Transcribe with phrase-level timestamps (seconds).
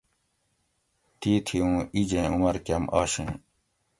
[1.19, 3.31] تیتھی اوں ایجیں عمر کۤم آشیں